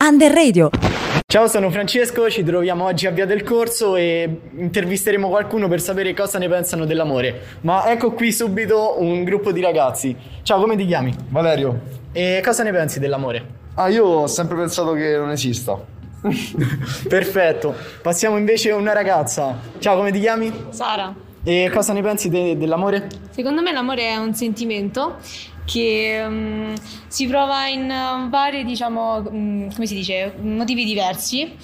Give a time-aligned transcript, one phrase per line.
[0.00, 0.70] Under Radio.
[1.26, 6.14] Ciao, sono Francesco, ci troviamo oggi a Via del Corso e intervisteremo qualcuno per sapere
[6.14, 7.58] cosa ne pensano dell'amore.
[7.62, 10.14] Ma ecco qui subito un gruppo di ragazzi.
[10.44, 11.12] Ciao, come ti chiami?
[11.30, 11.80] Valerio.
[12.12, 13.44] E cosa ne pensi dell'amore?
[13.74, 15.76] Ah, io ho sempre pensato che non esista.
[17.08, 17.74] Perfetto.
[18.00, 19.58] Passiamo invece a una ragazza.
[19.80, 20.52] Ciao, come ti chiami?
[20.70, 21.12] Sara,
[21.42, 23.08] E cosa ne pensi de- dell'amore?
[23.30, 25.16] secondo me l'amore è un sentimento
[25.70, 26.74] che mm,
[27.08, 31.54] si prova in uh, vari, diciamo, mm, come si dice, motivi diversi,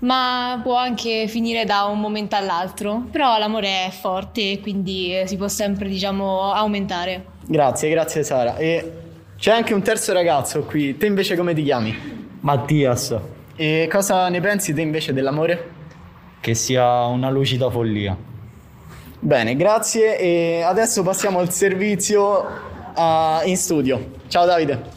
[0.00, 3.06] ma può anche finire da un momento all'altro.
[3.10, 7.24] Però l'amore è forte e quindi eh, si può sempre, diciamo, aumentare.
[7.46, 8.56] Grazie, grazie Sara.
[8.58, 8.92] E
[9.38, 10.96] c'è anche un terzo ragazzo qui.
[10.98, 11.94] Te invece come ti chiami?
[12.40, 13.16] Mattias,
[13.56, 15.70] E cosa ne pensi te invece dell'amore?
[16.38, 18.16] che sia una lucida follia.
[19.18, 22.44] Bene, grazie e adesso passiamo al servizio
[22.96, 24.12] ah, in studio.
[24.28, 24.94] Ciao Davide.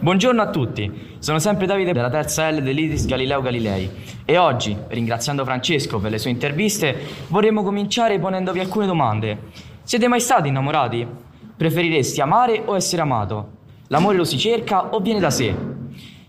[0.00, 3.90] Buongiorno a tutti, sono sempre Davide della terza L dell'ITIS Galileo Galilei
[4.24, 6.96] e oggi, ringraziando Francesco per le sue interviste,
[7.28, 9.50] vorremmo cominciare ponendovi alcune domande.
[9.82, 11.04] Siete mai stati innamorati?
[11.56, 13.56] Preferiresti amare o essere amato?
[13.88, 15.77] L'amore lo si cerca o viene da sé?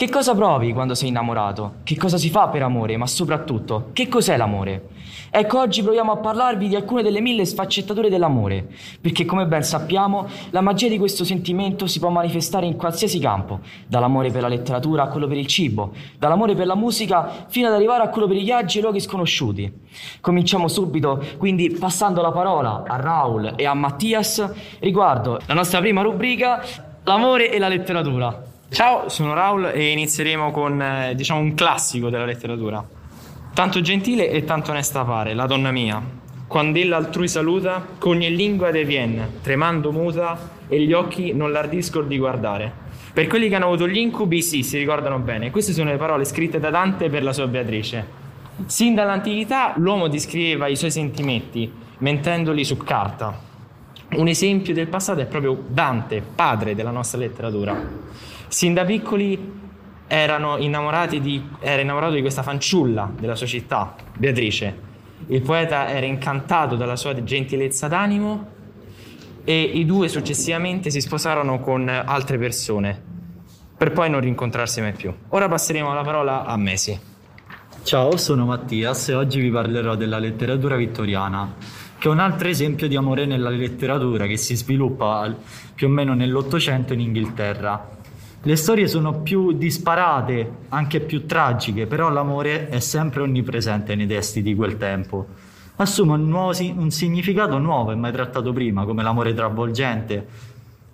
[0.00, 1.74] Che cosa provi quando sei innamorato?
[1.84, 2.96] Che cosa si fa per amore?
[2.96, 4.88] Ma soprattutto, che cos'è l'amore?
[5.28, 8.66] Ecco, oggi proviamo a parlarvi di alcune delle mille sfaccettature dell'amore,
[8.98, 13.60] perché come ben sappiamo, la magia di questo sentimento si può manifestare in qualsiasi campo,
[13.86, 17.74] dall'amore per la letteratura a quello per il cibo, dall'amore per la musica fino ad
[17.74, 19.70] arrivare a quello per i viaggi e luoghi sconosciuti.
[20.22, 26.00] Cominciamo subito, quindi passando la parola a Raul e a Mattias riguardo la nostra prima
[26.00, 26.64] rubrica,
[27.04, 28.48] l'amore e la letteratura.
[28.72, 32.82] Ciao, sono Raul e inizieremo con eh, diciamo un classico della letteratura.
[33.52, 36.00] Tanto gentile e tanto onesta pare, la donna mia.
[36.46, 41.50] Quando ella altrui saluta, con ogni lingua de vien, tremando muta, e gli occhi non
[41.50, 42.72] l'ardiscono di guardare.
[43.12, 45.50] Per quelli che hanno avuto gli incubi, sì, si ricordano bene.
[45.50, 48.06] Queste sono le parole scritte da Dante per la sua Beatrice.
[48.66, 53.36] Sin dall'antichità l'uomo descriveva i suoi sentimenti, mentendoli su carta.
[54.12, 58.38] Un esempio del passato è proprio Dante, padre della nostra letteratura.
[58.50, 59.38] Sin da piccoli
[60.08, 64.76] erano innamorati di, era innamorato di questa fanciulla della sua città, Beatrice.
[65.28, 68.48] Il poeta era incantato dalla sua gentilezza d'animo
[69.44, 73.00] e i due successivamente si sposarono con altre persone,
[73.76, 75.14] per poi non rincontrarsi mai più.
[75.28, 76.98] Ora passeremo la parola a Mesi.
[77.84, 81.54] Ciao, sono Mattias e oggi vi parlerò della letteratura vittoriana,
[81.96, 85.32] che è un altro esempio di amore nella letteratura che si sviluppa
[85.72, 87.98] più o meno nell'Ottocento in Inghilterra.
[88.42, 94.40] Le storie sono più disparate, anche più tragiche, però l'amore è sempre onnipresente nei testi
[94.40, 95.26] di quel tempo.
[95.76, 100.26] Assume un, nuovo un significato nuovo e mai trattato prima, come l'amore travolgente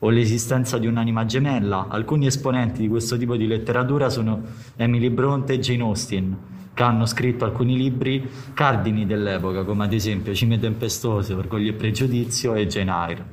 [0.00, 1.86] o l'esistenza di un'anima gemella.
[1.88, 4.42] Alcuni esponenti di questo tipo di letteratura sono
[4.74, 6.36] Emily Bronte e Jane Austen,
[6.74, 12.54] che hanno scritto alcuni libri cardini dell'epoca, come ad esempio Cime tempestose, Orgoglio e pregiudizio
[12.54, 13.24] e Jane Eyre.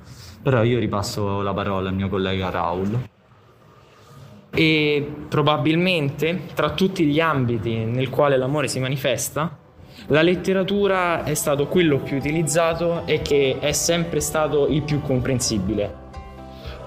[0.44, 3.12] Però io ripasso la parola al mio collega Raul.
[4.53, 9.58] E probabilmente tra tutti gli ambiti nel quale l'amore si manifesta,
[10.08, 16.02] la letteratura è stato quello più utilizzato e che è sempre stato il più comprensibile.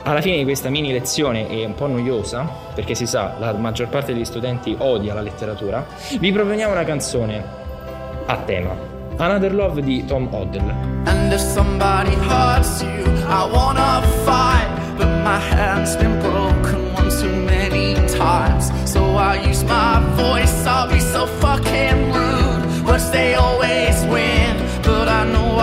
[0.03, 3.89] Alla fine di questa mini lezione è un po' noiosa, perché si sa, la maggior
[3.89, 5.85] parte degli studenti odia la letteratura,
[6.21, 7.45] vi proponiamo una canzone
[8.27, 8.95] a tema.
[9.17, 10.69] Another Love di Tom Odell.
[11.07, 14.69] And if somebody hurts you, I wanna fight.
[14.97, 16.36] But my hand's been broken
[18.17, 18.71] times.
[18.91, 22.85] So I use my voice, I'll be so fucking rude.
[22.85, 25.56] But they always win, but I know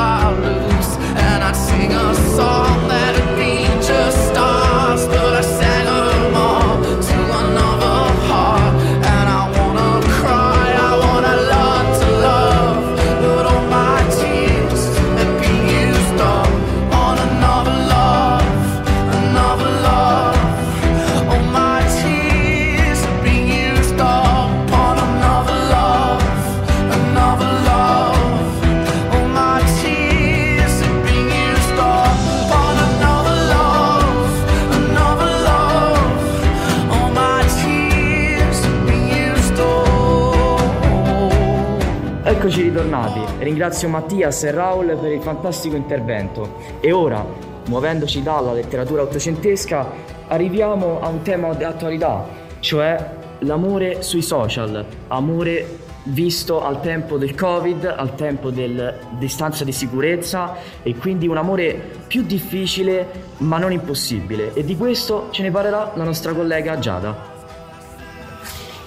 [42.33, 46.55] Eccoci ritornati, ringrazio Mattias e Raul per il fantastico intervento.
[46.79, 47.23] E ora,
[47.67, 49.91] muovendoci dalla letteratura ottocentesca,
[50.27, 52.25] arriviamo a un tema di attualità,
[52.59, 59.71] cioè l'amore sui social, amore visto al tempo del Covid, al tempo del distanza di
[59.71, 64.53] sicurezza e quindi un amore più difficile ma non impossibile.
[64.55, 67.32] E di questo ce ne parlerà la nostra collega Giada.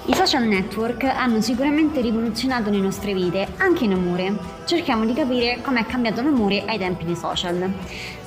[0.09, 4.39] I social network hanno sicuramente rivoluzionato le nostre vite, anche in amore.
[4.65, 7.73] Cerchiamo di capire com'è cambiato l'amore ai tempi dei social.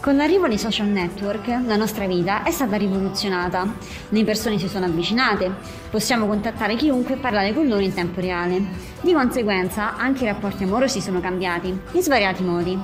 [0.01, 3.75] Con l'arrivo dei social network, la nostra vita è stata rivoluzionata.
[4.09, 5.53] Le persone si sono avvicinate,
[5.89, 8.61] possiamo contattare chiunque e parlare con loro in tempo reale.
[8.99, 12.77] Di conseguenza, anche i rapporti amorosi sono cambiati, in svariati modi.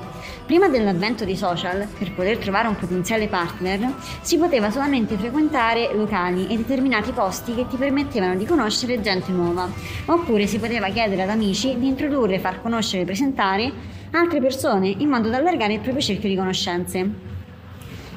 [0.46, 6.46] Prima dell'avvento dei social, per poter trovare un potenziale partner, si poteva solamente frequentare locali
[6.46, 9.68] e determinati posti che ti permettevano di conoscere gente nuova,
[10.04, 13.72] oppure si poteva chiedere ad amici di introdurre far conoscere e presentare
[14.12, 17.25] altre persone in modo da allargare il proprio cerchio di conoscenze.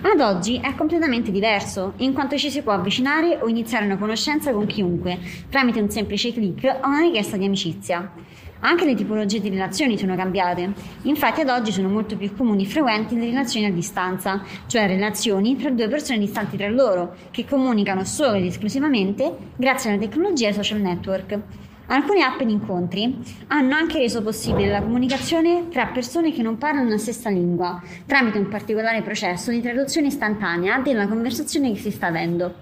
[0.01, 4.53] Ad oggi è completamente diverso, in quanto ci si può avvicinare o iniziare una conoscenza
[4.53, 5.19] con chiunque,
[5.49, 8.09] tramite un semplice clic o una richiesta di amicizia.
[8.61, 12.67] Anche le tipologie di relazioni sono cambiate, infatti ad oggi sono molto più comuni e
[12.67, 18.05] frequenti le relazioni a distanza, cioè relazioni tra due persone distanti tra loro, che comunicano
[18.05, 21.39] solo ed esclusivamente grazie alla tecnologia e social network.
[21.91, 26.88] Alcune app di incontri hanno anche reso possibile la comunicazione tra persone che non parlano
[26.88, 32.06] la stessa lingua, tramite un particolare processo di traduzione istantanea della conversazione che si sta
[32.06, 32.57] avendo.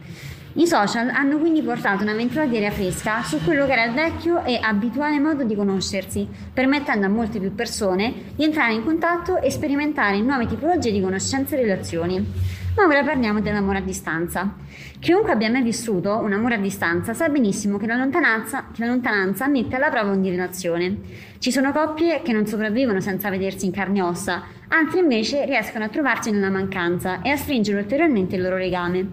[0.53, 4.45] I social hanno quindi portato un'avventura di aria fresca su quello che era il vecchio
[4.45, 9.51] e abituale modo di conoscersi, permettendo a molte più persone di entrare in contatto e
[9.51, 12.65] sperimentare nuove tipologie di conoscenze e relazioni.
[12.77, 14.53] Ma ora parliamo dell'amore a distanza.
[15.00, 18.91] Chiunque abbia mai vissuto un amore a distanza sa benissimo che la lontananza, che la
[18.91, 20.97] lontananza mette alla prova ogni relazione.
[21.39, 25.85] Ci sono coppie che non sopravvivono senza vedersi in carne e ossa, altre invece riescono
[25.85, 29.07] a trovarsi nella mancanza e a stringere ulteriormente il loro legame.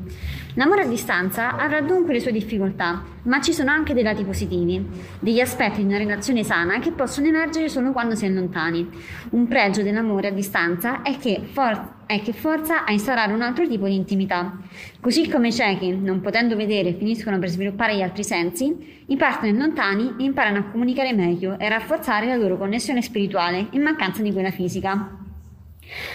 [0.57, 4.87] L'amore a distanza avrà dunque le sue difficoltà, ma ci sono anche dei lati positivi,
[5.19, 8.87] degli aspetti di una relazione sana che possono emergere solo quando si è lontani.
[9.31, 13.67] Un pregio dell'amore a distanza è che, for- è che forza a instaurare un altro
[13.67, 14.59] tipo di intimità.
[15.01, 19.55] Così come i ciechi, non potendo vedere, finiscono per sviluppare gli altri sensi, i partner
[19.55, 24.51] lontani imparano a comunicare meglio e rafforzare la loro connessione spirituale in mancanza di quella
[24.51, 24.93] fisica.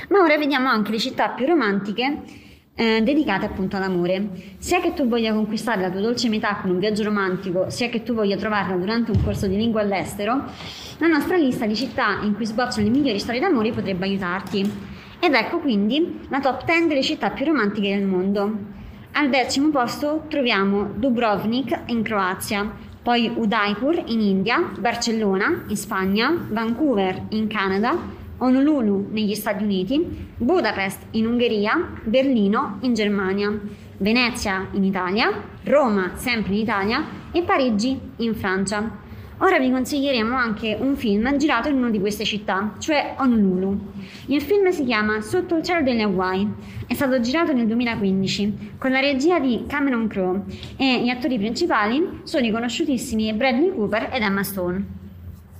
[0.09, 2.21] Ma ora vediamo anche le città più romantiche
[2.80, 4.56] eh, dedicate appunto all'amore.
[4.57, 8.03] Sia che tu voglia conquistare la tua dolce metà con un viaggio romantico, sia che
[8.03, 10.45] tu voglia trovarla durante un corso di lingua all'estero,
[10.97, 14.97] la nostra lista di città in cui sbocciano le migliori storie d'amore potrebbe aiutarti.
[15.19, 18.77] Ed ecco quindi la top 10 delle città più romantiche del mondo.
[19.12, 22.71] Al decimo posto troviamo Dubrovnik in Croazia,
[23.01, 27.98] poi Udaipur in India, Barcellona in Spagna, Vancouver in Canada,
[28.38, 33.60] Honolulu negli Stati Uniti, Budapest in Ungheria, Berlino in Germania,
[33.98, 35.31] Venezia in Italia,
[35.63, 39.07] Roma sempre in Italia e Parigi in Francia.
[39.41, 43.80] Ora vi consiglieremo anche un film girato in una di queste città, cioè Honolulu.
[44.25, 46.45] Il film si chiama Sotto il cielo delle Hawaii.
[46.86, 50.41] È stato girato nel 2015 con la regia di Cameron Crowe
[50.75, 54.86] e gli attori principali sono i conosciutissimi Bradley Cooper ed Emma Stone.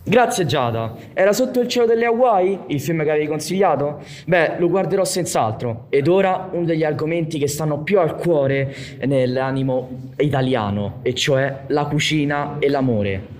[0.04, 0.96] Grazie Giada.
[1.14, 4.02] Era sotto il cielo delle Hawaii il film che avevi consigliato?
[4.26, 5.86] Beh, lo guarderò senz'altro.
[5.88, 8.76] Ed ora uno degli argomenti che stanno più al cuore
[9.06, 13.38] nell'animo italiano, e cioè la cucina e l'amore.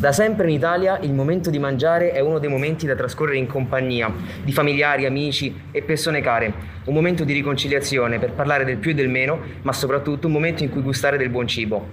[0.00, 3.46] Da sempre in Italia il momento di mangiare è uno dei momenti da trascorrere in
[3.46, 4.10] compagnia
[4.42, 6.54] di familiari, amici e persone care.
[6.86, 10.62] Un momento di riconciliazione per parlare del più e del meno, ma soprattutto un momento
[10.62, 11.86] in cui gustare del buon cibo.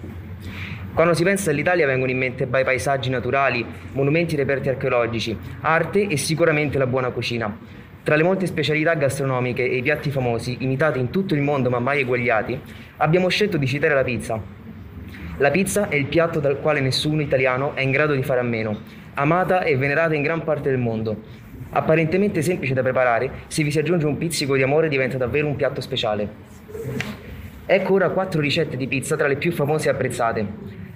[0.94, 6.08] Quando si pensa all'Italia vengono in mente bei paesaggi naturali, monumenti e reperti archeologici, arte
[6.08, 7.58] e sicuramente la buona cucina.
[8.04, 11.80] Tra le molte specialità gastronomiche e i piatti famosi, imitati in tutto il mondo ma
[11.80, 12.58] mai eguagliati,
[13.00, 14.67] abbiamo scelto di citare la pizza.
[15.40, 18.44] La pizza è il piatto dal quale nessuno italiano è in grado di fare a
[18.44, 18.80] meno,
[19.14, 21.16] amata e venerata in gran parte del mondo.
[21.70, 25.56] Apparentemente semplice da preparare, se vi si aggiunge un pizzico di amore diventa davvero un
[25.56, 26.28] piatto speciale.
[27.68, 30.48] Ecco ora quattro ricette di pizza tra le più famose e apprezzate.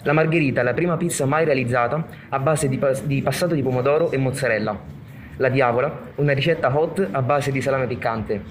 [0.01, 4.09] La margherita la prima pizza mai realizzata a base di, pas- di passato di pomodoro
[4.09, 4.75] e mozzarella.
[5.37, 8.41] La diavola, una ricetta hot a base di salame piccante.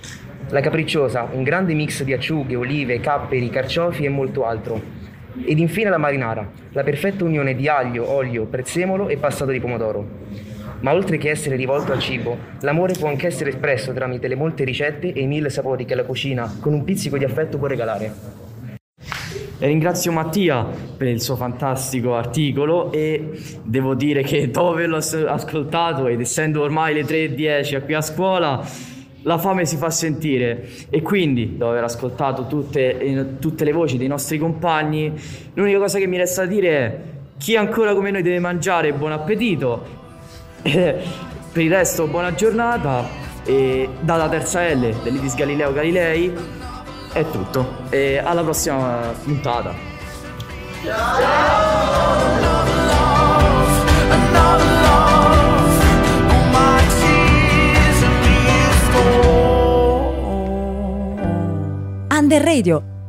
[0.51, 5.00] La capricciosa, un grande mix di acciughe, olive, capperi, carciofi e molto altro.
[5.45, 10.07] Ed infine la marinara, la perfetta unione di aglio, olio, prezzemolo e passato di pomodoro.
[10.81, 14.65] Ma oltre che essere rivolto al cibo, l'amore può anche essere espresso tramite le molte
[14.65, 18.13] ricette e i mille sapori che la cucina, con un pizzico di affetto, può regalare.
[19.59, 23.33] Ringrazio Mattia per il suo fantastico articolo e
[23.63, 28.67] devo dire che dopo averlo as- ascoltato ed essendo ormai le 3.10 qui a scuola
[29.23, 33.99] la fame si fa sentire e quindi dopo aver ascoltato tutte, eh, tutte le voci
[33.99, 35.12] dei nostri compagni
[35.55, 37.00] l'unica cosa che mi resta da dire è
[37.39, 39.85] chi ancora come noi deve mangiare buon appetito
[40.62, 43.07] per il resto buona giornata
[43.45, 46.33] e dalla terza L dell'Itis Galileo Galilei
[47.12, 47.89] è tutto.
[47.91, 49.89] E alla prossima puntata.
[54.12, 54.40] Another
[62.31, 62.81] tears and me is gone.
[62.81, 63.00] Under Radio,